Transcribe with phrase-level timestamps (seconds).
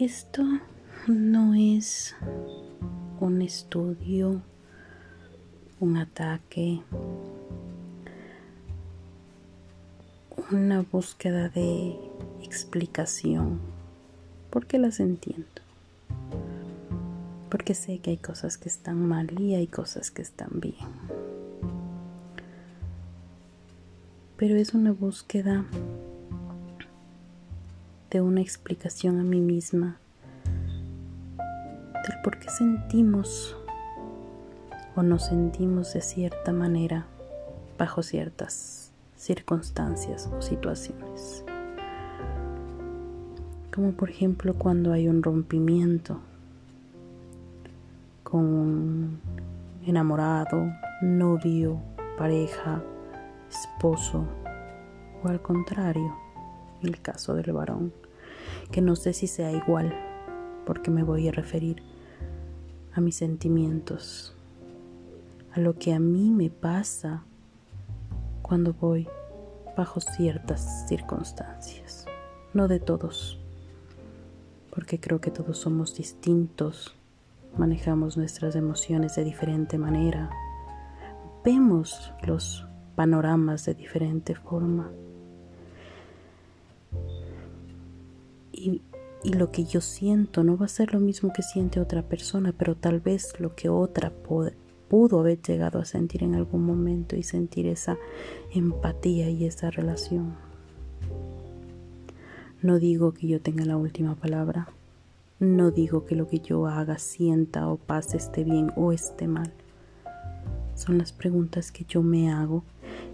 [0.00, 0.42] Esto
[1.08, 2.14] no es
[3.20, 4.40] un estudio,
[5.78, 6.80] un ataque,
[10.50, 11.98] una búsqueda de
[12.42, 13.60] explicación,
[14.48, 15.44] porque las entiendo.
[17.50, 20.76] Porque sé que hay cosas que están mal y hay cosas que están bien.
[24.38, 25.66] Pero es una búsqueda
[28.10, 29.98] de una explicación a mí misma
[31.36, 33.56] del por qué sentimos
[34.96, 37.06] o nos sentimos de cierta manera
[37.78, 41.44] bajo ciertas circunstancias o situaciones.
[43.72, 46.20] Como por ejemplo cuando hay un rompimiento
[48.24, 49.20] con un
[49.86, 50.72] enamorado,
[51.02, 51.80] novio,
[52.18, 52.82] pareja,
[53.48, 54.24] esposo
[55.22, 56.16] o al contrario,
[56.82, 57.92] el caso del varón,
[58.70, 59.94] que no sé si sea igual,
[60.66, 61.82] porque me voy a referir
[62.92, 64.34] a mis sentimientos,
[65.52, 67.24] a lo que a mí me pasa
[68.42, 69.08] cuando voy
[69.76, 72.06] bajo ciertas circunstancias,
[72.54, 73.38] no de todos,
[74.74, 76.94] porque creo que todos somos distintos,
[77.56, 80.30] manejamos nuestras emociones de diferente manera,
[81.44, 84.90] vemos los panoramas de diferente forma.
[88.60, 88.82] Y,
[89.22, 92.74] lo que yo siento no va a ser lo mismo que siente otra persona, pero
[92.74, 94.10] tal vez lo que otra
[94.88, 97.98] pudo haber llegado a sentir en algún momento y sentir esa
[98.54, 100.36] empatía y esa relación.
[102.62, 104.68] No digo que yo tenga la última palabra.
[105.38, 109.50] No digo que lo que yo haga, sienta o pase esté bien o esté mal.
[110.74, 112.62] Son las preguntas que yo me hago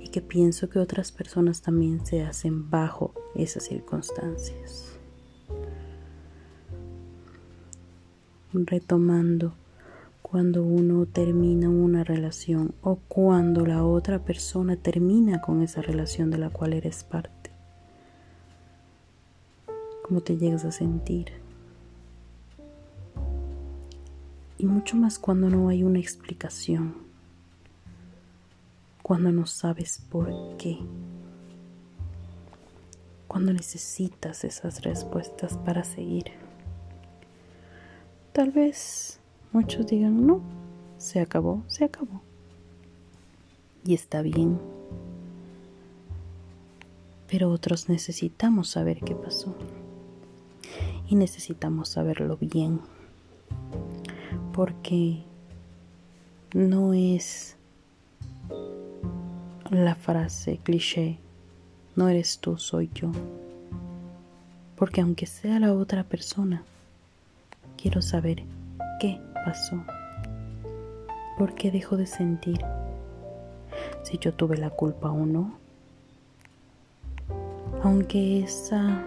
[0.00, 4.91] y que pienso que otras personas también se hacen bajo esas circunstancias.
[8.52, 9.54] Retomando,
[10.20, 16.38] cuando uno termina una relación o cuando la otra persona termina con esa relación de
[16.38, 17.50] la cual eres parte.
[20.06, 21.32] ¿Cómo te llegas a sentir?
[24.58, 27.12] Y mucho más cuando no hay una explicación
[29.02, 30.78] cuando no sabes por qué,
[33.26, 36.41] cuando necesitas esas respuestas para seguir.
[38.32, 39.20] Tal vez
[39.52, 40.40] muchos digan, no,
[40.96, 42.22] se acabó, se acabó.
[43.84, 44.58] Y está bien.
[47.28, 49.54] Pero otros necesitamos saber qué pasó.
[51.08, 52.80] Y necesitamos saberlo bien.
[54.54, 55.22] Porque
[56.54, 57.56] no es
[59.70, 61.18] la frase cliché,
[61.96, 63.12] no eres tú, soy yo.
[64.76, 66.64] Porque aunque sea la otra persona,
[67.82, 68.44] quiero saber
[69.00, 69.82] qué pasó.
[71.36, 72.64] ¿Por qué dejó de sentir?
[74.04, 75.58] Si yo tuve la culpa o no.
[77.82, 79.02] Aunque esa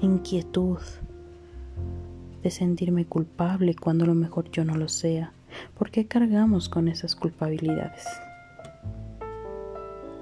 [0.00, 0.78] inquietud
[2.42, 5.32] de sentirme culpable cuando a lo mejor yo no lo sea,
[5.78, 8.04] ¿por qué cargamos con esas culpabilidades?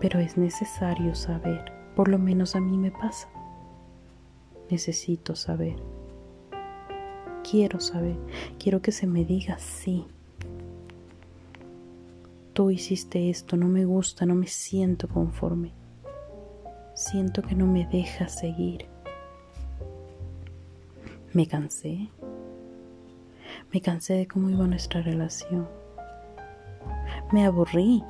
[0.00, 3.28] pero es necesario saber, por lo menos a mí me pasa.
[4.70, 5.76] Necesito saber.
[7.50, 8.16] Quiero saber,
[8.58, 10.06] quiero que se me diga sí.
[12.52, 15.72] Tú hiciste esto, no me gusta, no me siento conforme.
[16.94, 18.86] Siento que no me deja seguir.
[21.32, 22.10] Me cansé.
[23.72, 25.66] Me cansé de cómo iba nuestra relación.
[27.32, 28.04] Me aburrí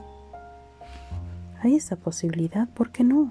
[1.62, 3.30] hay esa posibilidad, ¿por qué no?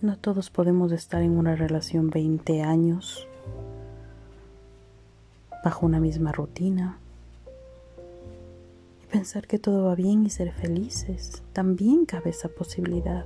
[0.00, 3.26] No todos podemos estar en una relación 20 años
[5.64, 6.98] bajo una misma rutina
[9.02, 11.42] y pensar que todo va bien y ser felices.
[11.54, 13.24] También cabe esa posibilidad.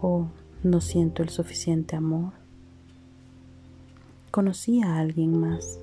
[0.00, 0.28] O
[0.62, 2.32] no siento el suficiente amor.
[4.30, 5.78] Conocí a alguien más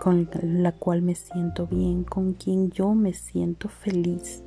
[0.00, 4.42] con la cual me siento bien, con quien yo me siento feliz.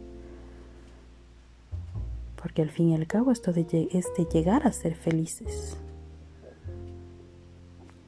[2.42, 5.78] Porque al fin y al cabo esto de, es de llegar a ser felices.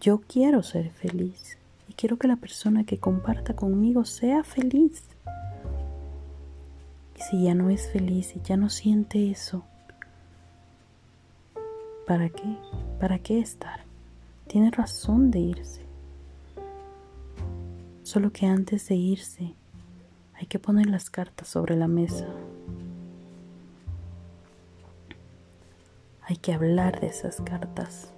[0.01, 5.03] Yo quiero ser feliz y quiero que la persona que comparta conmigo sea feliz.
[7.15, 9.63] Y si ya no es feliz y ya no siente eso,
[12.07, 12.57] ¿para qué?
[13.00, 13.81] ¿Para qué estar?
[14.48, 15.86] Tiene razón de irse.
[18.01, 19.53] Solo que antes de irse
[20.33, 22.25] hay que poner las cartas sobre la mesa.
[26.24, 28.15] Hay que hablar de esas cartas.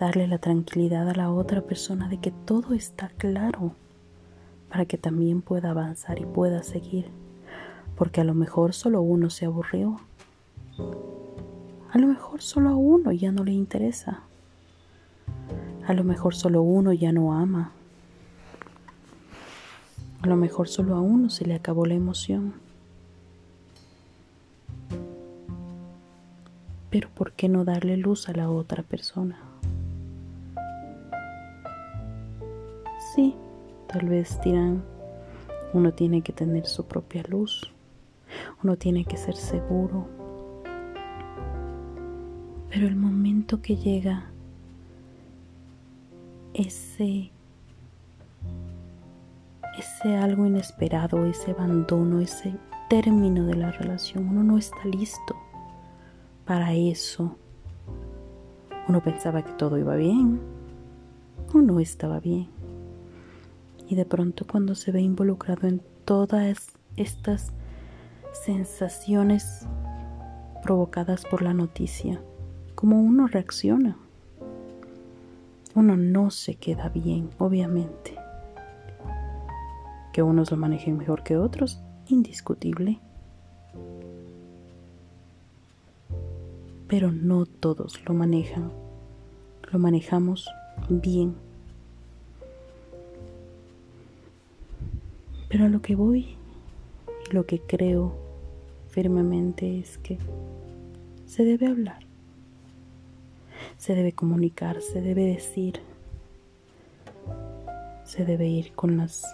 [0.00, 3.74] Darle la tranquilidad a la otra persona de que todo está claro
[4.70, 7.10] para que también pueda avanzar y pueda seguir.
[7.96, 10.00] Porque a lo mejor solo uno se aburrió.
[11.92, 14.22] A lo mejor solo a uno ya no le interesa.
[15.86, 17.72] A lo mejor solo uno ya no ama.
[20.22, 22.54] A lo mejor solo a uno se le acabó la emoción.
[26.88, 29.49] Pero ¿por qué no darle luz a la otra persona?
[33.14, 33.34] Sí,
[33.88, 34.84] tal vez dirán,
[35.72, 37.72] uno tiene que tener su propia luz,
[38.62, 40.06] uno tiene que ser seguro.
[42.68, 44.30] Pero el momento que llega
[46.54, 47.32] ese
[49.76, 52.54] ese algo inesperado, ese abandono, ese
[52.88, 55.34] término de la relación, uno no está listo
[56.44, 57.36] para eso.
[58.88, 60.40] Uno pensaba que todo iba bien
[61.52, 62.59] o no estaba bien.
[63.90, 67.52] Y de pronto cuando se ve involucrado en todas estas
[68.32, 69.66] sensaciones
[70.62, 72.22] provocadas por la noticia,
[72.74, 73.98] ¿cómo uno reacciona?
[75.74, 78.16] Uno no se queda bien, obviamente.
[80.14, 82.98] Que unos lo manejen mejor que otros, indiscutible.
[86.90, 88.72] pero no todos lo manejan.
[89.70, 90.50] Lo manejamos
[90.88, 91.36] bien.
[95.50, 96.36] Pero a lo que voy
[97.28, 98.14] y lo que creo
[98.88, 100.16] firmemente es que
[101.26, 101.98] se debe hablar,
[103.76, 105.80] se debe comunicar, se debe decir,
[108.04, 109.24] se debe ir con las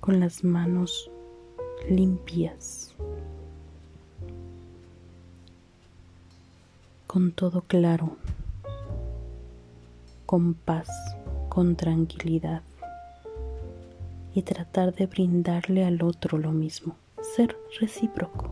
[0.00, 1.10] con las manos
[1.90, 2.94] limpias,
[7.06, 8.16] con todo claro,
[10.26, 10.88] con paz,
[11.48, 12.62] con tranquilidad
[14.34, 16.96] y tratar de brindarle al otro lo mismo,
[17.36, 18.50] ser recíproco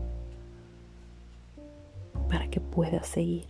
[2.29, 3.47] para que pueda seguir.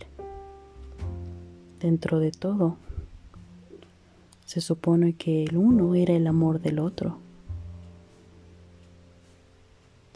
[1.80, 2.76] Dentro de todo,
[4.44, 7.18] se supone que el uno era el amor del otro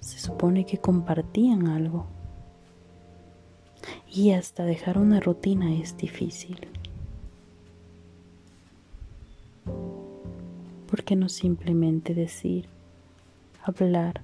[0.08, 2.06] se supone que compartían algo.
[4.10, 6.66] Y hasta dejar una rutina es difícil.
[10.88, 12.66] ¿Por qué no simplemente decir,
[13.62, 14.22] hablar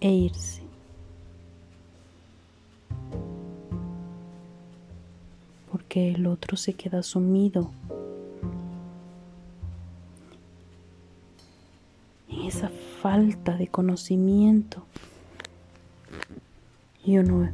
[0.00, 0.62] e irse?
[5.72, 7.72] Porque el otro se queda sumido
[12.46, 12.70] esa
[13.02, 14.84] falta de conocimiento
[17.04, 17.50] y uno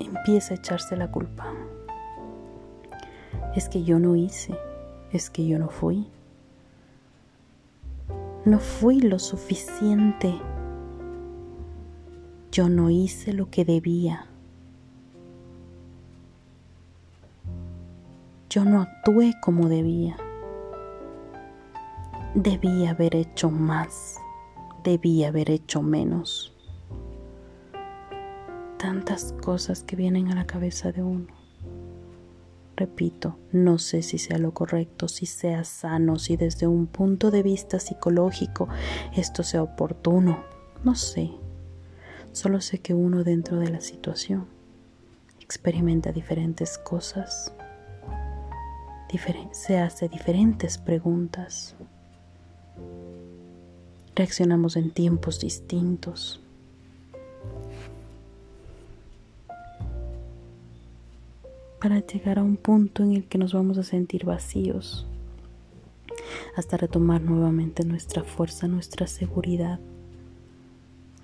[0.00, 1.52] empieza a echarse la culpa.
[3.54, 4.54] Es que yo no hice,
[5.12, 6.08] es que yo no fui.
[8.44, 10.38] No fui lo suficiente.
[12.52, 14.26] Yo no hice lo que debía.
[18.50, 20.16] Yo no actué como debía.
[22.34, 24.18] Debí haber hecho más,
[24.82, 26.54] debí haber hecho menos.
[28.76, 31.33] Tantas cosas que vienen a la cabeza de uno.
[32.76, 37.42] Repito, no sé si sea lo correcto, si sea sano, si desde un punto de
[37.42, 38.68] vista psicológico
[39.14, 40.44] esto sea oportuno.
[40.82, 41.30] No sé.
[42.32, 44.46] Solo sé que uno dentro de la situación
[45.40, 47.54] experimenta diferentes cosas,
[49.52, 51.76] se hace diferentes preguntas
[54.14, 56.40] reaccionamos en tiempos distintos.
[61.84, 65.06] Para llegar a un punto en el que nos vamos a sentir vacíos,
[66.56, 69.78] hasta retomar nuevamente nuestra fuerza, nuestra seguridad,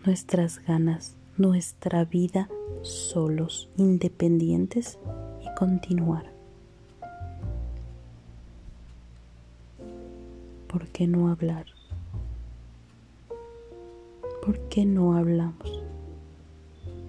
[0.04, 2.50] nuestras ganas, nuestra vida
[2.82, 4.98] solos, independientes
[5.40, 6.30] y continuar.
[10.68, 11.64] ¿Por qué no hablar?
[14.44, 15.82] ¿Por qué no hablamos?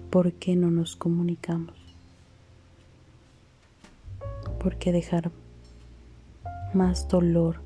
[0.08, 1.81] ¿Por qué no nos comunicamos?
[4.62, 5.32] ¿Por qué dejar
[6.72, 7.62] más dolor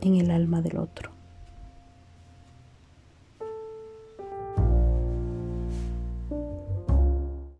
[0.00, 1.17] en el alma del otro?